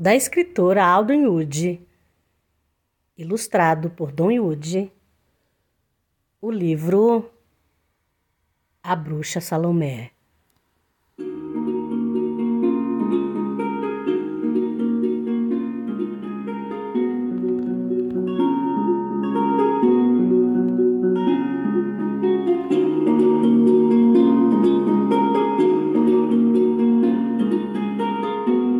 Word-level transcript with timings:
da 0.00 0.14
escritora 0.14 0.82
Alden 0.82 1.26
Wood, 1.26 1.86
ilustrado 3.18 3.90
por 3.90 4.10
Don 4.10 4.32
Wood, 4.40 4.90
o 6.40 6.50
livro 6.50 7.30
A 8.82 8.96
Bruxa 8.96 9.42
Salomé. 9.42 10.12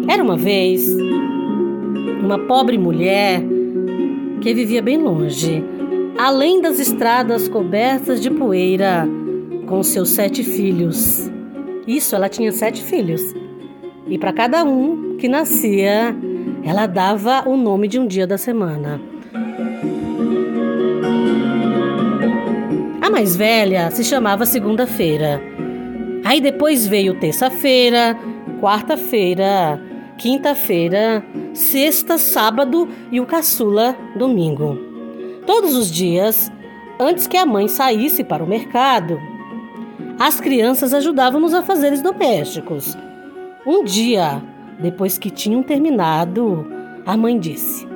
Era 0.09 0.23
uma 0.25 0.39
vez 0.39 1.10
uma 2.31 2.39
pobre 2.39 2.79
mulher 2.79 3.43
que 4.41 4.54
vivia 4.54 4.81
bem 4.81 4.96
longe, 4.96 5.64
além 6.17 6.63
das 6.63 6.79
estradas 6.79 7.49
cobertas 7.49 8.21
de 8.21 8.31
poeira, 8.31 9.04
com 9.67 9.82
seus 9.82 10.11
sete 10.11 10.45
filhos. 10.45 11.29
Isso, 11.89 12.14
ela 12.14 12.29
tinha 12.29 12.53
sete 12.53 12.85
filhos. 12.85 13.21
E 14.07 14.17
para 14.17 14.32
cada 14.32 14.63
um 14.64 15.17
que 15.17 15.27
nascia, 15.27 16.14
ela 16.63 16.87
dava 16.87 17.49
o 17.49 17.57
nome 17.57 17.89
de 17.89 17.99
um 17.99 18.07
dia 18.07 18.29
da 18.29 18.39
semana. 18.39 19.01
A 23.03 23.11
mais 23.11 23.35
velha 23.35 23.90
se 23.90 24.04
chamava 24.04 24.46
Segunda-feira. 24.46 25.43
Aí 26.25 26.40
depois 26.40 26.87
veio 26.87 27.18
Terça-feira, 27.18 28.17
Quarta-feira, 28.61 29.89
quinta-feira, 30.21 31.25
sexta, 31.55 32.19
sábado 32.19 32.87
e 33.11 33.19
o 33.19 33.25
caçula 33.25 33.97
domingo. 34.15 34.77
Todos 35.47 35.75
os 35.75 35.91
dias, 35.91 36.53
antes 37.01 37.27
que 37.27 37.39
a 37.39 37.47
mãe 37.47 37.67
saísse 37.67 38.23
para 38.23 38.45
o 38.45 38.47
mercado, 38.47 39.19
as 40.19 40.39
crianças 40.39 40.93
ajudavam 40.93 41.41
nos 41.41 41.55
afazeres 41.55 42.03
domésticos. 42.03 42.95
Um 43.67 43.83
dia, 43.83 44.43
depois 44.79 45.17
que 45.17 45.31
tinham 45.31 45.62
terminado, 45.62 46.67
a 47.07 47.17
mãe 47.17 47.39
disse: 47.39 47.89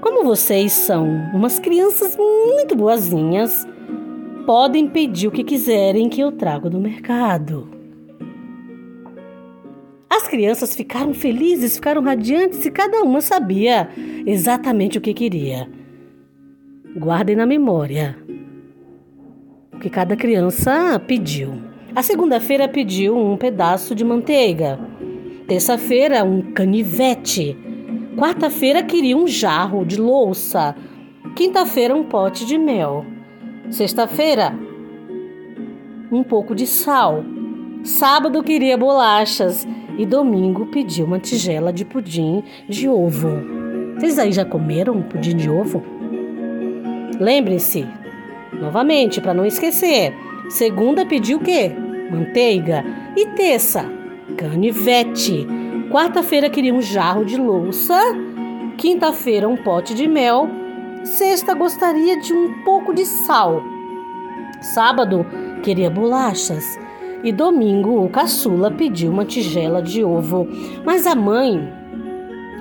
Como 0.00 0.24
vocês 0.24 0.72
são 0.72 1.06
umas 1.32 1.60
crianças 1.60 2.16
muito 2.16 2.74
boazinhas, 2.74 3.64
podem 4.44 4.88
pedir 4.88 5.28
o 5.28 5.30
que 5.30 5.44
quiserem 5.44 6.08
que 6.08 6.20
eu 6.20 6.32
trago 6.32 6.68
do 6.68 6.80
mercado. 6.80 7.73
As 10.16 10.28
crianças 10.28 10.76
ficaram 10.76 11.12
felizes, 11.12 11.74
ficaram 11.74 12.00
radiantes 12.00 12.64
e 12.64 12.70
cada 12.70 13.02
uma 13.02 13.20
sabia 13.20 13.88
exatamente 14.24 14.96
o 14.96 15.00
que 15.00 15.12
queria. 15.12 15.68
Guardem 16.96 17.34
na 17.34 17.44
memória 17.44 18.16
o 19.72 19.78
que 19.80 19.90
cada 19.90 20.14
criança 20.14 21.00
pediu. 21.00 21.60
A 21.96 22.00
segunda-feira 22.00 22.68
pediu 22.68 23.18
um 23.18 23.36
pedaço 23.36 23.92
de 23.92 24.04
manteiga. 24.04 24.78
Terça-feira, 25.48 26.22
um 26.22 26.52
canivete. 26.52 27.58
Quarta-feira, 28.16 28.84
queria 28.84 29.16
um 29.16 29.26
jarro 29.26 29.84
de 29.84 30.00
louça. 30.00 30.76
Quinta-feira, 31.34 31.92
um 31.92 32.04
pote 32.04 32.46
de 32.46 32.56
mel. 32.56 33.04
Sexta-feira, 33.68 34.56
um 36.12 36.22
pouco 36.22 36.54
de 36.54 36.68
sal. 36.68 37.24
Sábado, 37.82 38.44
queria 38.44 38.78
bolachas 38.78 39.66
e 39.96 40.04
domingo 40.04 40.66
pediu 40.66 41.06
uma 41.06 41.18
tigela 41.18 41.72
de 41.72 41.84
pudim 41.84 42.42
de 42.68 42.88
ovo. 42.88 43.28
Vocês 43.94 44.18
aí 44.18 44.32
já 44.32 44.44
comeram 44.44 45.02
pudim 45.02 45.36
de 45.36 45.48
ovo? 45.48 45.82
Lembrem-se, 47.20 47.86
novamente, 48.52 49.20
para 49.20 49.34
não 49.34 49.46
esquecer. 49.46 50.12
Segunda 50.48 51.06
pediu 51.06 51.38
o 51.38 51.40
quê? 51.40 51.72
Manteiga. 52.10 52.84
E 53.16 53.26
terça, 53.28 53.90
canivete. 54.36 55.46
Quarta-feira 55.90 56.50
queria 56.50 56.74
um 56.74 56.82
jarro 56.82 57.24
de 57.24 57.36
louça. 57.36 57.96
Quinta-feira, 58.76 59.48
um 59.48 59.56
pote 59.56 59.94
de 59.94 60.08
mel. 60.08 60.48
Sexta, 61.04 61.54
gostaria 61.54 62.18
de 62.18 62.32
um 62.32 62.64
pouco 62.64 62.92
de 62.92 63.06
sal. 63.06 63.62
Sábado, 64.60 65.24
queria 65.62 65.90
bolachas. 65.90 66.64
E 67.24 67.32
domingo 67.32 68.04
o 68.04 68.08
caçula 68.10 68.70
pediu 68.70 69.10
uma 69.10 69.24
tigela 69.24 69.80
de 69.80 70.04
ovo. 70.04 70.46
Mas 70.84 71.06
a 71.06 71.14
mãe, 71.14 71.58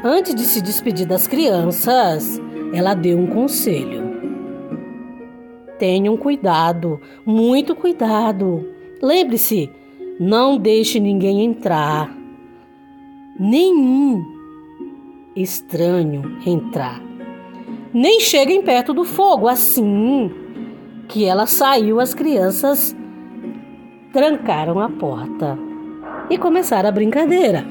antes 0.01 0.33
de 0.33 0.43
se 0.43 0.61
despedir 0.61 1.05
das 1.05 1.27
crianças, 1.27 2.41
ela 2.73 2.93
deu 2.93 3.19
um 3.19 3.27
conselho. 3.27 4.01
Tenham 5.77 6.15
cuidado, 6.15 7.01
muito 7.25 7.75
cuidado. 7.75 8.65
Lembre-se, 9.01 9.69
não 10.17 10.57
deixe 10.57 10.97
ninguém 10.97 11.43
entrar. 11.43 12.15
Nenhum 13.37 14.23
estranho 15.35 16.37
entrar. 16.45 17.01
Nem 17.93 18.21
cheguem 18.21 18.61
perto 18.61 18.93
do 18.93 19.03
fogo. 19.03 19.49
Assim 19.49 20.31
que 21.09 21.25
ela 21.25 21.45
saiu, 21.45 21.99
as 21.99 22.13
crianças 22.13 22.95
trancaram 24.13 24.79
a 24.79 24.87
porta 24.87 25.57
e 26.29 26.37
começaram 26.37 26.87
a 26.87 26.91
brincadeira. 26.91 27.65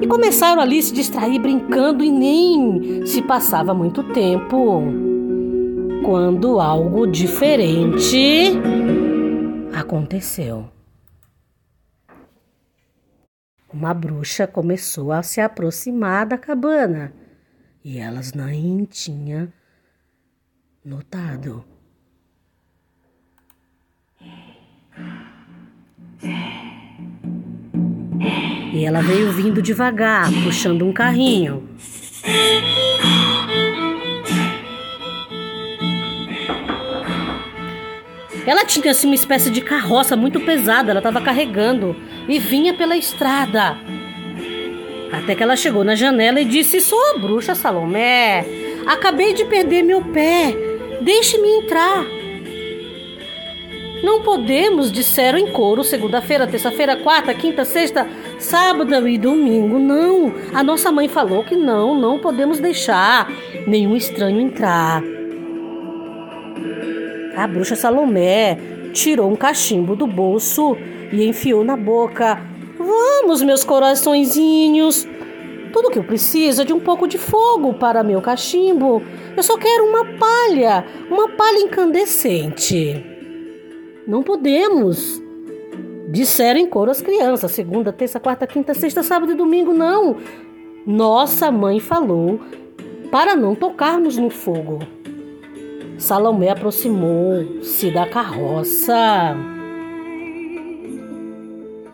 E 0.00 0.06
começaram 0.06 0.62
ali 0.62 0.78
a 0.78 0.82
se 0.82 0.94
distrair 0.94 1.40
brincando 1.40 2.04
e 2.04 2.10
nem 2.10 3.04
se 3.04 3.20
passava 3.20 3.74
muito 3.74 4.04
tempo 4.12 4.80
quando 6.04 6.60
algo 6.60 7.04
diferente 7.04 8.52
aconteceu. 9.74 10.70
Uma 13.72 13.92
bruxa 13.92 14.46
começou 14.46 15.10
a 15.10 15.22
se 15.22 15.40
aproximar 15.40 16.26
da 16.26 16.38
cabana 16.38 17.12
e 17.84 17.98
elas 17.98 18.32
nem 18.32 18.84
tinham 18.84 19.52
notado. 20.84 21.64
E 28.72 28.84
ela 28.84 29.00
veio 29.02 29.32
vindo 29.32 29.60
devagar, 29.60 30.30
puxando 30.44 30.86
um 30.86 30.92
carrinho. 30.92 31.68
Ela 38.46 38.64
tinha 38.64 38.90
assim 38.90 39.06
uma 39.06 39.14
espécie 39.14 39.50
de 39.50 39.60
carroça 39.60 40.16
muito 40.16 40.40
pesada, 40.40 40.90
ela 40.90 41.00
estava 41.00 41.20
carregando 41.20 41.94
e 42.28 42.38
vinha 42.38 42.74
pela 42.74 42.96
estrada. 42.96 43.76
Até 45.12 45.34
que 45.34 45.42
ela 45.42 45.56
chegou 45.56 45.84
na 45.84 45.94
janela 45.94 46.40
e 46.40 46.44
disse: 46.44 46.80
Sou 46.80 46.98
a 47.10 47.18
bruxa 47.18 47.54
Salomé. 47.54 48.44
Acabei 48.86 49.34
de 49.34 49.44
perder 49.44 49.82
meu 49.82 50.02
pé. 50.02 50.54
Deixe-me 51.00 51.48
entrar. 51.48 52.19
Não 54.02 54.22
podemos, 54.22 54.90
disseram 54.90 55.38
em 55.38 55.52
coro, 55.52 55.84
segunda-feira, 55.84 56.46
terça-feira, 56.46 56.96
quarta, 56.96 57.34
quinta, 57.34 57.64
sexta, 57.64 58.08
sábado 58.38 59.06
e 59.06 59.18
domingo. 59.18 59.78
Não, 59.78 60.32
a 60.54 60.62
nossa 60.62 60.90
mãe 60.90 61.06
falou 61.08 61.44
que 61.44 61.54
não, 61.54 61.94
não 61.94 62.18
podemos 62.18 62.58
deixar 62.58 63.30
nenhum 63.66 63.94
estranho 63.94 64.40
entrar. 64.40 65.02
A 67.36 67.46
bruxa 67.46 67.76
Salomé 67.76 68.58
tirou 68.92 69.30
um 69.30 69.36
cachimbo 69.36 69.94
do 69.94 70.06
bolso 70.06 70.76
e 71.12 71.24
enfiou 71.24 71.62
na 71.62 71.76
boca. 71.76 72.40
Vamos, 72.78 73.42
meus 73.42 73.64
coraçõezinhos. 73.64 75.06
Tudo 75.72 75.90
que 75.90 75.98
eu 75.98 76.04
preciso 76.04 76.62
é 76.62 76.64
de 76.64 76.72
um 76.72 76.80
pouco 76.80 77.06
de 77.06 77.18
fogo 77.18 77.74
para 77.74 78.02
meu 78.02 78.20
cachimbo. 78.20 79.02
Eu 79.36 79.42
só 79.42 79.56
quero 79.56 79.84
uma 79.84 80.04
palha, 80.04 80.84
uma 81.10 81.28
palha 81.28 81.58
incandescente. 81.60 83.09
Não 84.06 84.22
podemos. 84.22 85.22
Disseram 86.08 86.58
em 86.58 86.66
coro 86.66 86.90
as 86.90 87.00
crianças, 87.00 87.52
segunda, 87.52 87.92
terça, 87.92 88.18
quarta, 88.18 88.46
quinta, 88.46 88.74
sexta, 88.74 89.02
sábado 89.02 89.32
e 89.32 89.36
domingo, 89.36 89.72
não. 89.72 90.16
Nossa 90.84 91.50
mãe 91.52 91.78
falou 91.78 92.40
para 93.10 93.36
não 93.36 93.54
tocarmos 93.54 94.16
no 94.16 94.28
fogo. 94.28 94.80
Salomé 95.98 96.48
aproximou-se 96.48 97.90
da 97.90 98.08
carroça 98.08 99.36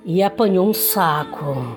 e 0.04 0.22
apanhou 0.22 0.68
um 0.68 0.72
saco. 0.72 1.76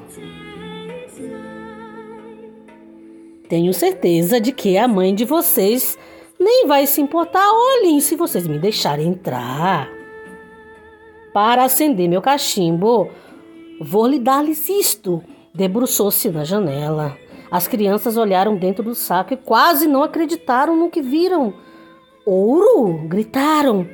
Tenho 3.50 3.74
certeza 3.74 4.40
de 4.40 4.52
que 4.52 4.78
a 4.78 4.88
mãe 4.88 5.14
de 5.14 5.26
vocês 5.26 5.98
nem 6.40 6.68
vai 6.68 6.86
se 6.86 7.02
importar. 7.02 7.46
Olhem, 7.52 8.00
se 8.00 8.16
vocês 8.16 8.48
me 8.48 8.60
deixarem 8.60 9.08
entrar 9.08 9.99
para 11.40 11.64
acender 11.64 12.10
meu 12.10 12.22
cachimbo, 12.22 13.10
Vou 13.80 14.06
lhe 14.06 14.20
dar-lhes 14.20 14.68
isto. 14.68 15.24
Debruçou-se 15.56 16.30
na 16.30 16.44
janela. 16.44 17.18
As 17.50 17.66
crianças 17.66 18.18
olharam 18.18 18.58
dentro 18.58 18.84
do 18.84 18.94
saco 18.94 19.34
e 19.34 19.38
quase 19.38 19.88
não 19.88 20.04
acreditaram 20.04 20.76
no 20.76 20.90
que 20.90 21.02
viram. 21.02 21.54
Ouro! 22.26 23.08
gritaram. 23.08 23.88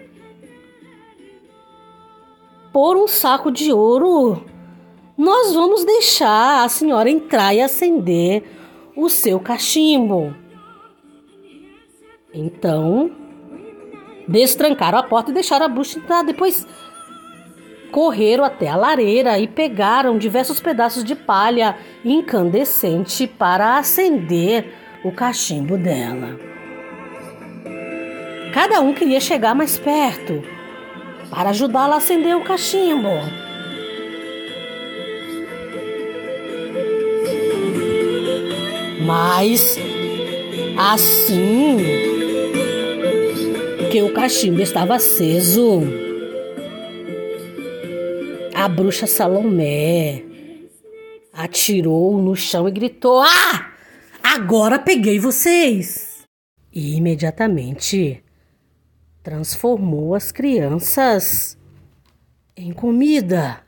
Por 2.73 2.97
um 2.97 3.07
saco 3.07 3.51
de 3.51 3.71
ouro, 3.71 4.43
nós 5.15 5.53
vamos 5.53 5.85
deixar 5.85 6.65
a 6.65 6.67
senhora 6.67 7.11
entrar 7.11 7.53
e 7.53 7.61
acender 7.61 8.43
o 8.97 9.07
seu 9.07 9.39
cachimbo. 9.39 10.33
Então, 12.33 13.11
destrancaram 14.27 14.97
a 14.97 15.03
porta 15.03 15.29
e 15.29 15.33
deixaram 15.35 15.67
a 15.67 15.69
bruxa 15.69 15.99
entrar. 15.99 16.23
Depois 16.23 16.65
correram 17.95 18.43
até 18.43 18.67
a 18.67 18.75
lareira 18.75 19.39
e 19.39 19.47
pegaram 19.47 20.17
diversos 20.17 20.59
pedaços 20.59 21.01
de 21.01 21.15
palha 21.15 21.77
incandescente 22.03 23.25
para 23.25 23.77
acender 23.77 24.73
o 25.01 25.13
cachimbo 25.13 25.77
dela. 25.77 26.37
Cada 28.53 28.81
um 28.81 28.93
queria 28.93 29.21
chegar 29.21 29.55
mais 29.55 29.77
perto 29.77 30.43
para 31.31 31.51
ajudá-la 31.51 31.93
a 31.93 31.97
acender 31.99 32.35
o 32.35 32.43
cachimbo. 32.43 33.07
Mas 39.05 39.79
assim 40.77 41.77
que 43.89 44.01
o 44.01 44.11
cachimbo 44.11 44.61
estava 44.61 44.95
aceso, 44.95 46.04
a 48.65 48.67
bruxa 48.67 49.05
Salomé 49.05 50.23
atirou 51.31 52.19
no 52.19 52.35
chão 52.35 52.67
e 52.67 52.71
gritou: 52.71 53.21
Ah! 53.21 53.71
Agora 54.23 54.79
peguei 54.79 55.19
vocês! 55.19 56.23
E 56.73 56.95
imediatamente 56.95 58.23
transformou 59.21 60.15
as 60.15 60.31
crianças 60.31 61.55
em 62.57 62.73
comida. 62.73 63.61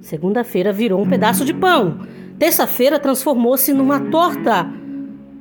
Segunda-feira 0.00 0.72
virou 0.72 1.02
um 1.02 1.08
pedaço 1.08 1.44
de 1.44 1.52
pão. 1.52 2.06
Terça-feira 2.38 3.00
transformou-se 3.00 3.72
numa 3.72 3.98
torta. 4.12 4.75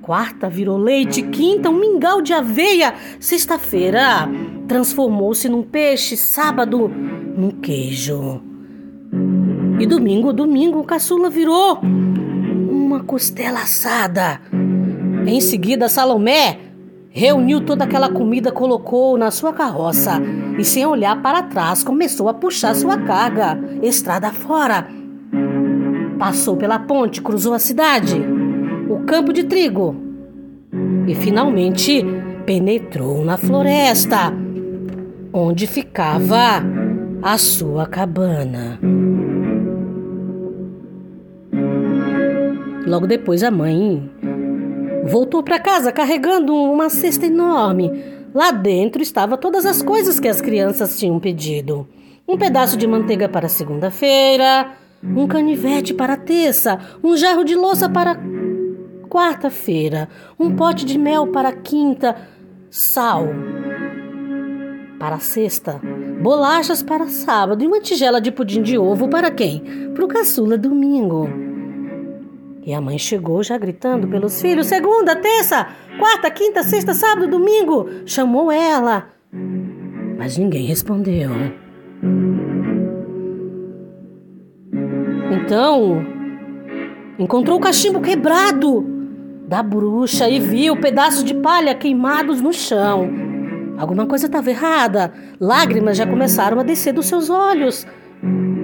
Quarta 0.06 0.48
virou 0.48 0.78
leite. 0.78 1.24
Quinta, 1.24 1.68
um 1.68 1.80
mingau 1.80 2.22
de 2.22 2.31
aveia. 2.31 2.94
Sexta-feira 3.19 4.30
transformou-se 4.68 5.50
num 5.50 5.63
peixe. 5.63 6.16
Sábado, 6.16 6.88
num 6.88 7.50
queijo. 7.50 8.40
E 9.80 9.88
domingo, 9.88 10.31
domingo, 10.31 10.78
o 10.78 10.84
caçula 10.84 11.28
virou 11.28 11.80
uma 11.81 13.04
costela 13.04 13.62
assada. 13.62 14.40
Em 15.25 15.42
seguida, 15.42 15.90
Salomé 15.90 16.60
reuniu 17.10 17.66
toda 17.66 17.84
aquela 17.84 18.12
comida, 18.12 18.52
colocou 18.52 19.18
na 19.18 19.31
sua 19.31 19.54
carroça 19.54 20.22
e, 20.60 20.63
sem 20.63 20.86
olhar 20.86 21.19
para 21.24 21.42
trás, 21.42 21.84
começou 21.84 22.30
a 22.30 22.34
puxar 22.36 22.75
sua 22.75 22.96
carga, 23.00 23.57
estrada 23.81 24.31
fora. 24.31 24.88
Passou 26.19 26.56
pela 26.56 26.78
ponte, 26.78 27.24
cruzou 27.24 27.56
a 27.56 27.60
cidade, 27.60 28.35
o 28.90 29.00
campo 29.06 29.34
de 29.34 29.44
trigo 29.44 29.96
e 31.08 31.16
finalmente 31.16 32.04
penetrou 32.46 33.24
na 33.24 33.38
floresta, 33.38 34.34
onde 35.34 35.68
ficava 35.68 36.64
a 37.22 37.38
sua 37.38 37.86
cabana. 37.88 38.80
Logo 42.86 43.08
depois, 43.08 43.42
a 43.42 43.50
mãe 43.50 44.10
voltou 45.06 45.42
para 45.42 45.60
casa 45.60 45.92
carregando 45.92 46.54
uma 46.54 46.90
cesta 46.90 47.26
enorme. 47.26 47.92
Lá 48.34 48.52
dentro 48.52 49.02
estava 49.02 49.38
todas 49.38 49.66
as 49.66 49.81
coisas 49.81 50.20
que 50.20 50.28
as 50.28 50.40
crianças 50.40 51.00
tinham 51.00 51.20
pedido: 51.20 51.88
um 52.28 52.38
pedaço 52.38 52.78
de 52.78 52.86
manteiga 52.86 53.28
para 53.28 53.50
segunda-feira, 53.50 54.72
um 55.04 55.28
canivete 55.28 55.94
para 55.94 56.16
terça, 56.16 56.80
um 57.04 57.18
jarro 57.18 57.44
de 57.44 57.56
louça 57.56 57.90
para 57.90 58.20
quarta-feira, 59.16 60.10
um 60.38 60.54
pote 60.54 60.84
de 60.84 60.98
mel 60.98 61.28
para 61.28 61.54
quinta, 61.54 62.18
sal 62.70 63.30
para 65.00 65.20
sexta, 65.20 65.80
bolachas 66.22 66.84
para 66.84 67.08
sábado 67.08 67.64
e 67.64 67.68
uma 67.68 67.80
tigela 67.80 68.20
de 68.20 68.30
pudim 68.30 68.62
de 68.62 68.78
ovo 68.78 69.08
para 69.08 69.32
quem? 69.32 69.62
Para 69.94 70.04
o 70.04 70.08
caçula 70.08 70.58
domingo. 70.58 71.30
E 72.66 72.74
a 72.74 72.82
mãe 72.82 72.98
chegou 72.98 73.42
já 73.42 73.58
gritando 73.58 74.06
pelos 74.06 74.42
filhos: 74.42 74.68
segunda, 74.68 75.16
terça, 75.16 75.68
quarta, 75.98 76.30
quinta, 76.30 76.64
sexta, 76.64 76.94
sábado, 76.94 77.28
domingo. 77.28 77.90
Chamou 78.06 78.52
ela. 78.52 79.10
Mas 80.18 80.38
ninguém 80.38 80.66
respondeu. 80.66 81.30
Então, 85.32 86.06
encontrou 87.20 87.58
o 87.58 87.62
cachimbo 87.62 88.02
quebrado 88.02 88.94
da 89.47 89.62
bruxa 89.62 90.30
e 90.30 90.39
viu 90.39 90.75
pedaços 90.77 91.24
de 91.24 91.33
palha 91.33 91.75
queimados 91.75 92.42
no 92.42 92.51
chão. 92.51 93.09
Alguma 93.77 94.06
coisa 94.06 94.25
estava 94.25 94.50
errada. 94.50 95.13
Lágrimas 95.39 95.97
já 95.97 96.07
começaram 96.07 96.59
a 96.59 96.63
descer 96.63 96.94
dos 96.94 97.06
seus 97.06 97.30
olhos. 97.30 97.86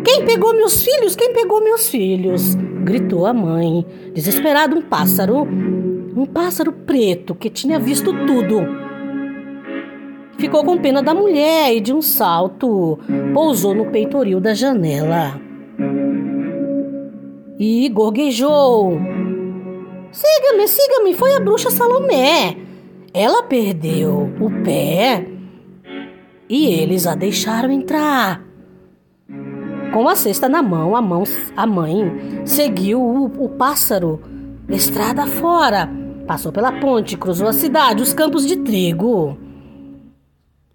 Quem 0.03 0.25
pegou 0.25 0.55
meus 0.55 0.81
filhos? 0.81 1.15
Quem 1.15 1.33
pegou 1.33 1.63
meus 1.63 1.89
filhos? 1.89 2.55
gritou 2.81 3.25
a 3.25 3.33
mãe. 3.33 3.85
Desesperado, 4.13 4.75
um 4.75 4.81
pássaro, 4.81 5.43
um 5.43 6.25
pássaro 6.25 6.71
preto 6.71 7.35
que 7.35 7.49
tinha 7.49 7.79
visto 7.79 8.11
tudo. 8.25 8.61
Ficou 10.37 10.63
com 10.63 10.77
pena 10.79 11.03
da 11.03 11.13
mulher 11.13 11.75
e 11.75 11.79
de 11.79 11.93
um 11.93 12.01
salto 12.01 12.97
pousou 13.33 13.75
no 13.75 13.91
peitoril 13.91 14.39
da 14.39 14.55
janela. 14.55 15.39
E 17.59 17.87
gorguejou. 17.89 18.97
Siga-me, 20.11 20.67
siga-me, 20.67 21.13
foi 21.13 21.35
a 21.35 21.39
bruxa 21.39 21.71
Salomé. 21.71 22.57
Ela 23.13 23.43
perdeu 23.43 24.31
o 24.39 24.63
pé 24.63 25.25
e 26.49 26.67
eles 26.67 27.07
a 27.07 27.15
deixaram 27.15 27.71
entrar. 27.71 28.43
Com 29.93 30.07
a 30.07 30.15
cesta 30.15 30.47
na 30.47 30.61
mão, 30.61 30.95
a, 30.95 31.01
mão, 31.01 31.23
a 31.55 31.65
mãe 31.65 32.45
seguiu 32.45 33.01
o, 33.01 33.25
o 33.45 33.49
pássaro 33.49 34.21
estrada 34.69 35.25
fora. 35.27 35.89
Passou 36.27 36.51
pela 36.51 36.79
ponte, 36.79 37.17
cruzou 37.17 37.47
a 37.47 37.53
cidade, 37.53 38.01
os 38.01 38.13
campos 38.13 38.45
de 38.45 38.57
trigo 38.57 39.37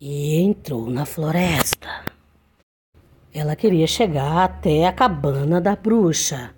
e 0.00 0.40
entrou 0.40 0.90
na 0.90 1.06
floresta. 1.06 1.88
Ela 3.32 3.56
queria 3.56 3.86
chegar 3.86 4.44
até 4.44 4.86
a 4.86 4.92
cabana 4.92 5.60
da 5.60 5.76
bruxa. 5.76 6.54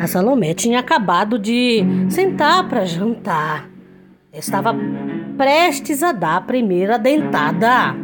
A 0.00 0.06
Salomé 0.06 0.54
tinha 0.54 0.78
acabado 0.78 1.38
de 1.38 1.84
sentar 2.08 2.66
para 2.70 2.86
jantar. 2.86 3.68
Estava 4.32 4.74
prestes 5.36 6.02
a 6.02 6.10
dar 6.10 6.36
a 6.36 6.40
primeira 6.40 6.98
dentada. 6.98 7.94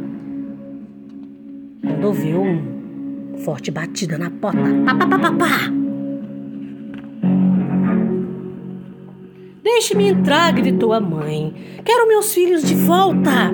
Quando 1.81 2.05
ouviu 2.05 2.43
uma 2.43 3.39
forte 3.39 3.71
batida 3.71 4.19
na 4.19 4.29
porta. 4.29 4.61
Pá, 4.85 4.95
pá, 4.95 5.07
pá, 5.07 5.19
pá, 5.19 5.33
pá. 5.33 5.73
Deixe-me 9.63 10.09
entrar, 10.09 10.53
gritou 10.53 10.93
a 10.93 11.01
mãe. 11.01 11.55
Quero 11.83 12.07
meus 12.09 12.35
filhos 12.35 12.63
de 12.63 12.75
volta. 12.75 13.51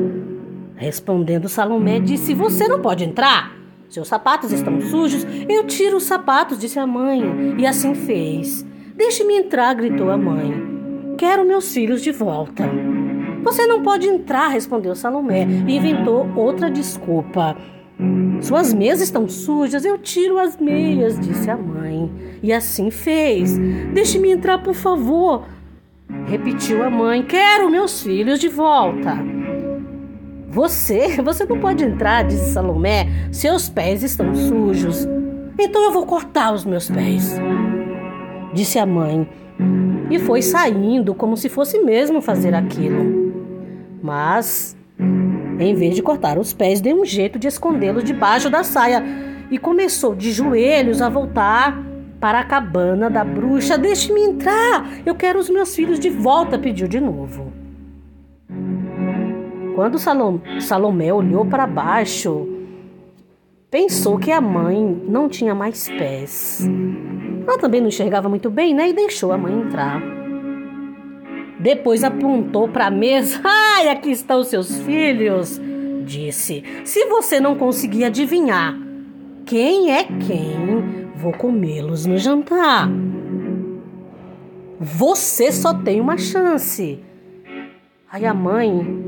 Respondendo, 0.75 1.49
Salomé 1.49 2.01
disse: 2.01 2.35
Você 2.35 2.67
não 2.67 2.83
pode 2.83 3.05
entrar. 3.05 3.62
Seus 3.93 4.09
sapatos 4.09 4.51
estão 4.51 4.81
sujos. 4.81 5.27
Eu 5.47 5.67
tiro 5.67 5.99
os 5.99 6.05
sapatos, 6.05 6.59
disse 6.59 6.79
a 6.79 6.87
mãe. 6.87 7.55
E 7.59 7.67
assim 7.67 7.95
fez. 7.95 8.65
Deixe-me 8.97 9.37
entrar, 9.37 9.75
gritou 9.75 10.11
a 10.11 10.17
mãe. 10.17 11.15
Quero 11.19 11.45
meus 11.45 11.75
filhos 11.75 12.01
de 12.01 12.11
volta. 12.11 12.65
Você 13.45 13.67
não 13.67 13.83
pode 13.83 14.09
entrar, 14.09 14.49
respondeu 14.49 14.95
Salomé 14.95 15.47
e 15.69 15.77
inventou 15.77 16.27
outra 16.35 16.71
desculpa. 16.71 17.55
Suas 18.41 18.73
meias 18.73 19.03
estão 19.03 19.29
sujas, 19.29 19.85
eu 19.85 19.99
tiro 19.99 20.39
as 20.39 20.57
meias, 20.57 21.21
disse 21.21 21.51
a 21.51 21.57
mãe. 21.59 22.11
E 22.43 22.51
assim 22.51 22.91
fez. 22.91 23.59
Deixe-me 23.93 24.31
entrar, 24.31 24.63
por 24.63 24.75
favor. 24.75 25.45
Repetiu 26.25 26.83
a 26.83 26.89
mãe. 26.89 27.23
Quero 27.23 27.71
meus 27.71 28.03
filhos 28.03 28.41
de 28.41 28.49
volta. 28.49 29.42
Você, 30.53 31.17
você 31.25 31.47
não 31.47 31.59
pode 31.59 31.83
entrar, 31.83 32.25
disse 32.25 32.53
Salomé. 32.53 33.09
Seus 33.33 33.71
pés 33.71 34.03
estão 34.03 34.35
sujos. 34.35 35.09
Então 35.59 35.83
eu 35.83 35.93
vou 35.93 36.05
cortar 36.05 36.53
os 36.53 36.63
meus 36.63 36.91
pés. 36.91 37.35
disse 38.53 38.79
a 38.79 38.85
mãe, 38.85 39.27
e 40.11 40.19
foi 40.19 40.43
saindo 40.43 41.15
como 41.15 41.39
se 41.39 41.49
fosse 41.49 41.79
mesmo 41.79 42.21
fazer 42.21 42.55
aquilo. 42.55 43.33
Mas, 44.03 44.77
em 45.59 45.75
vez 45.75 45.95
de 45.95 46.03
cortar 46.03 46.39
os 46.39 46.53
pés, 46.53 46.83
deu 46.83 47.01
um 47.01 47.05
jeito 47.05 47.39
de 47.39 47.49
escondê-los 47.49 48.05
debaixo 48.05 48.51
da 48.51 48.63
saia 48.63 49.03
e 49.51 49.57
começou 49.57 50.15
de 50.15 50.33
joelhos 50.33 51.01
a 51.01 51.09
voltar 51.09 51.83
para 52.21 52.41
a 52.41 52.45
cabana 52.45 53.09
da 53.09 53.25
bruxa. 53.25 53.79
Deixe-me 53.79 54.21
entrar! 54.21 54.99
Eu 55.07 55.15
quero 55.15 55.39
os 55.39 55.49
meus 55.49 55.75
filhos 55.75 55.99
de 55.99 56.11
volta, 56.11 56.59
pediu 56.59 56.87
de 56.87 57.01
novo. 57.01 57.51
Quando 59.75 59.99
Salomé 60.61 61.13
olhou 61.13 61.47
para 61.47 61.67
baixo, 61.67 62.47
pensou 63.71 64.19
que 64.19 64.31
a 64.31 64.41
mãe 64.41 65.03
não 65.09 65.29
tinha 65.29 65.55
mais 65.55 65.89
pés. 65.89 66.69
Ela 67.47 67.59
também 67.59 67.81
não 67.81 67.89
enxergava 67.89 68.29
muito 68.29 68.51
bem, 68.51 68.75
né? 68.75 68.91
E 68.91 68.93
deixou 68.93 69.33
a 69.33 69.39
mãe 69.39 69.53
entrar. 69.53 70.03
Depois 71.59 72.05
apontou 72.05 72.69
para 72.69 72.87
a 72.87 72.91
mesa. 72.91 73.41
Ai, 73.45 73.89
aqui 73.89 74.11
estão 74.11 74.45
seus 74.45 74.79
filhos, 74.81 75.61
disse. 76.05 76.63
Se 76.85 77.07
você 77.07 77.41
não 77.41 77.55
conseguir 77.55 78.05
adivinhar 78.05 78.77
quem 79.47 79.91
é 79.91 80.05
quem, 80.05 81.09
vou 81.17 81.33
comê-los 81.33 82.05
no 82.05 82.19
jantar. 82.19 82.91
Você 84.79 85.51
só 85.51 85.73
tem 85.73 86.01
uma 86.01 86.19
chance. 86.19 86.99
Aí 88.11 88.27
a 88.27 88.35
mãe 88.35 89.02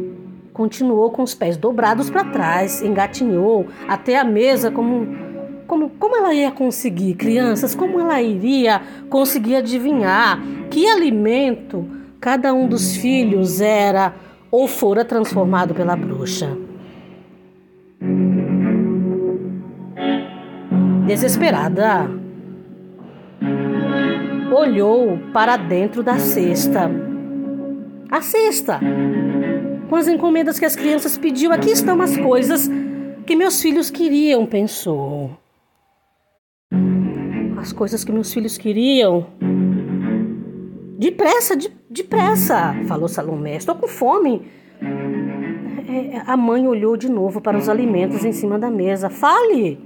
continuou 0.54 1.10
com 1.10 1.22
os 1.22 1.34
pés 1.34 1.56
dobrados 1.56 2.08
para 2.08 2.24
trás, 2.24 2.80
engatinhou 2.80 3.66
até 3.88 4.16
a 4.16 4.24
mesa 4.24 4.70
como 4.70 5.34
como, 5.66 5.88
como 5.90 6.14
ela 6.14 6.34
ia 6.34 6.50
conseguir, 6.50 7.14
crianças, 7.14 7.74
como 7.74 7.98
ela 7.98 8.20
iria 8.20 8.82
conseguir 9.08 9.56
adivinhar 9.56 10.38
que 10.70 10.86
alimento 10.86 11.88
cada 12.20 12.52
um 12.52 12.68
dos 12.68 12.94
filhos 12.96 13.62
era 13.62 14.14
ou 14.50 14.68
fora 14.68 15.04
transformado 15.06 15.74
pela 15.74 15.96
bruxa? 15.96 16.56
Desesperada, 21.06 22.10
olhou 24.54 25.18
para 25.32 25.56
dentro 25.56 26.02
da 26.02 26.18
cesta. 26.18 26.90
A 28.10 28.20
cesta! 28.20 28.80
Com 29.88 29.96
as 29.96 30.08
encomendas 30.08 30.58
que 30.58 30.64
as 30.64 30.74
crianças 30.74 31.16
pediu, 31.16 31.52
aqui 31.52 31.70
estão 31.70 32.00
as 32.00 32.16
coisas 32.16 32.70
que 33.26 33.36
meus 33.36 33.60
filhos 33.60 33.90
queriam, 33.90 34.46
pensou 34.46 35.38
as 37.64 37.72
coisas 37.72 38.04
que 38.04 38.12
meus 38.12 38.32
filhos 38.32 38.58
queriam. 38.58 39.26
Depressa, 40.98 41.56
de, 41.56 41.72
depressa, 41.88 42.74
falou 42.86 43.08
Salomé. 43.08 43.56
Estou 43.56 43.74
com 43.74 43.88
fome. 43.88 44.42
É, 45.88 46.22
a 46.26 46.36
mãe 46.36 46.68
olhou 46.68 46.94
de 46.94 47.08
novo 47.08 47.40
para 47.40 47.56
os 47.56 47.68
alimentos 47.68 48.22
em 48.22 48.32
cima 48.32 48.58
da 48.58 48.70
mesa. 48.70 49.08
Fale! 49.08 49.78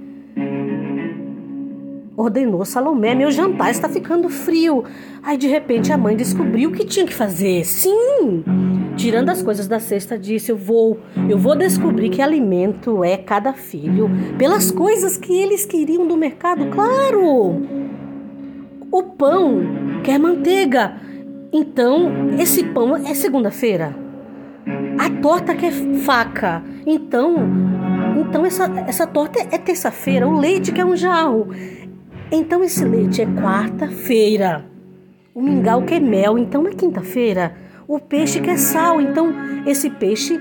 Ordenou 2.17 2.65
Salomé. 2.65 3.15
Meu 3.15 3.31
jantar 3.31 3.71
está 3.71 3.87
ficando 3.87 4.27
frio. 4.27 4.83
Aí 5.23 5.37
de 5.37 5.47
repente 5.47 5.93
a 5.93 5.97
mãe 5.97 6.17
descobriu 6.17 6.69
o 6.69 6.73
que 6.73 6.83
tinha 6.83 7.05
que 7.05 7.13
fazer. 7.13 7.63
Sim! 7.63 8.43
Tirando 8.99 9.29
as 9.29 9.41
coisas 9.41 9.65
da 9.65 9.79
cesta, 9.79 10.19
disse: 10.19 10.51
Eu 10.51 10.57
vou, 10.57 10.99
eu 11.29 11.37
vou 11.37 11.55
descobrir 11.55 12.09
que 12.09 12.21
alimento 12.21 13.01
é 13.01 13.15
cada 13.15 13.53
filho 13.53 14.09
pelas 14.37 14.71
coisas 14.71 15.15
que 15.15 15.31
eles 15.33 15.65
queriam 15.65 16.05
do 16.05 16.17
mercado. 16.17 16.67
Claro! 16.67 17.65
O 18.91 19.03
pão 19.03 19.61
quer 20.03 20.19
manteiga. 20.19 20.97
Então, 21.53 22.11
esse 22.37 22.61
pão 22.61 22.97
é 22.97 23.13
segunda-feira. 23.13 23.95
A 24.99 25.09
torta 25.21 25.55
quer 25.55 25.71
faca. 26.03 26.61
Então, 26.85 27.37
então 28.19 28.45
essa, 28.45 28.65
essa 28.85 29.07
torta 29.07 29.39
é 29.39 29.57
terça-feira. 29.57 30.27
O 30.27 30.37
leite 30.37 30.73
quer 30.73 30.83
um 30.83 30.97
jarro. 30.97 31.47
Então, 32.29 32.61
esse 32.65 32.83
leite 32.83 33.21
é 33.21 33.25
quarta-feira. 33.25 34.65
O 35.33 35.41
mingau 35.41 35.83
quer 35.83 36.01
mel. 36.01 36.37
Então, 36.37 36.67
é 36.67 36.71
quinta-feira. 36.71 37.68
O 37.89 37.99
peixe 37.99 38.39
quer 38.39 38.59
sal, 38.59 39.01
então 39.01 39.33
esse 39.65 39.89
peixe 39.89 40.39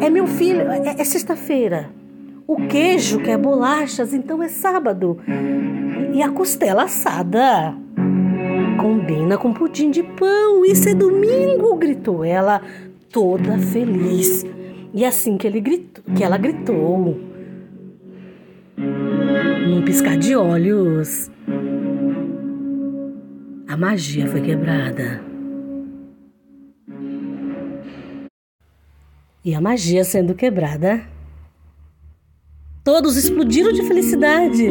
é 0.00 0.10
meu 0.10 0.26
filho, 0.26 0.62
é, 0.62 0.96
é 0.98 1.04
sexta-feira. 1.04 1.88
O 2.48 2.66
queijo 2.66 3.20
quer 3.20 3.38
bolachas, 3.38 4.12
então 4.12 4.42
é 4.42 4.48
sábado. 4.48 5.16
E 6.12 6.20
a 6.20 6.28
costela 6.30 6.82
assada 6.82 7.76
combina 8.80 9.38
com 9.38 9.52
pudim 9.52 9.88
de 9.88 10.02
pão, 10.02 10.64
isso 10.64 10.88
é 10.88 10.92
domingo, 10.94 11.76
gritou 11.76 12.24
ela, 12.24 12.60
toda 13.12 13.56
feliz. 13.56 14.44
E 14.92 15.04
assim 15.04 15.36
que, 15.36 15.46
ele 15.46 15.60
gritou, 15.60 16.02
que 16.12 16.24
ela 16.24 16.38
gritou, 16.38 17.16
num 18.76 19.82
piscar 19.84 20.16
de 20.16 20.34
olhos, 20.34 21.30
a 23.68 23.76
magia 23.76 24.26
foi 24.26 24.40
quebrada. 24.40 25.29
E 29.44 29.54
a 29.54 29.60
magia 29.60 30.04
sendo 30.04 30.34
quebrada, 30.34 31.02
todos 32.84 33.16
explodiram 33.16 33.72
de 33.72 33.82
felicidade. 33.82 34.66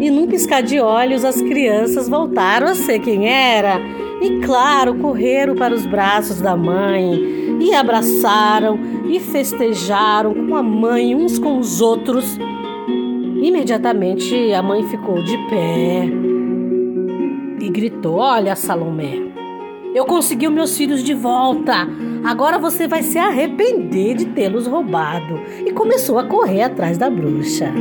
E 0.00 0.10
num 0.10 0.26
piscar 0.26 0.62
de 0.62 0.80
olhos, 0.80 1.24
as 1.24 1.40
crianças 1.40 2.08
voltaram 2.08 2.68
a 2.68 2.74
ser 2.74 3.00
quem 3.00 3.28
era. 3.28 3.78
E 4.22 4.40
claro, 4.40 4.94
correram 4.96 5.54
para 5.54 5.74
os 5.74 5.84
braços 5.84 6.40
da 6.40 6.56
mãe 6.56 7.58
e 7.60 7.74
abraçaram 7.74 8.78
e 9.10 9.20
festejaram 9.20 10.46
com 10.46 10.54
a 10.54 10.62
mãe 10.62 11.14
uns 11.14 11.38
com 11.38 11.58
os 11.58 11.80
outros. 11.80 12.38
Imediatamente 13.42 14.52
a 14.52 14.62
mãe 14.62 14.82
ficou 14.84 15.22
de 15.22 15.36
pé 15.48 16.08
e 17.60 17.68
gritou: 17.68 18.16
Olha, 18.16 18.56
Salomé, 18.56 19.35
eu 19.96 20.04
consegui 20.04 20.46
os 20.46 20.52
meus 20.52 20.76
filhos 20.76 21.02
de 21.02 21.14
volta. 21.14 21.88
Agora 22.22 22.58
você 22.58 22.86
vai 22.86 23.02
se 23.02 23.18
arrepender 23.18 24.14
de 24.14 24.26
tê-los 24.26 24.66
roubado. 24.66 25.40
E 25.64 25.72
começou 25.72 26.18
a 26.18 26.24
correr 26.24 26.64
atrás 26.64 26.98
da 26.98 27.08
bruxa. 27.08 27.72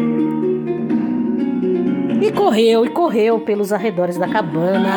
E 2.21 2.31
correu 2.31 2.85
e 2.85 2.89
correu 2.89 3.41
pelos 3.41 3.73
arredores 3.73 4.17
da 4.17 4.29
cabana 4.29 4.95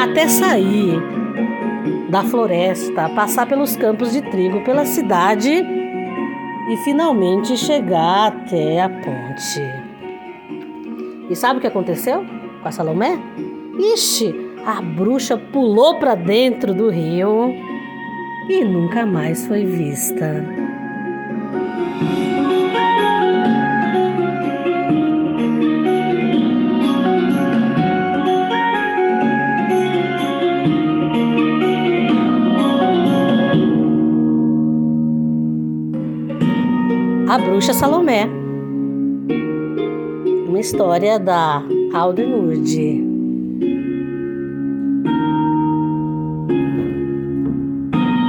até 0.00 0.28
sair 0.28 0.96
da 2.08 2.22
floresta, 2.22 3.08
passar 3.08 3.46
pelos 3.46 3.74
campos 3.74 4.12
de 4.12 4.22
trigo, 4.22 4.62
pela 4.62 4.84
cidade 4.84 5.50
e 5.50 6.76
finalmente 6.84 7.56
chegar 7.56 8.28
até 8.28 8.80
a 8.80 8.88
ponte. 8.88 9.60
E 11.28 11.34
sabe 11.34 11.58
o 11.58 11.60
que 11.60 11.66
aconteceu 11.66 12.24
com 12.62 12.68
a 12.68 12.70
Salomé? 12.70 13.18
Ixi, 13.76 14.49
a 14.64 14.80
bruxa 14.82 15.36
pulou 15.36 15.98
para 15.98 16.14
dentro 16.14 16.74
do 16.74 16.90
rio 16.90 17.54
e 18.48 18.64
nunca 18.64 19.06
mais 19.06 19.46
foi 19.46 19.64
vista. 19.64 20.44
A 37.28 37.38
Bruxa 37.38 37.72
Salomé. 37.72 38.28
Uma 40.48 40.58
história 40.58 41.16
da 41.16 41.62
Alden. 41.94 42.99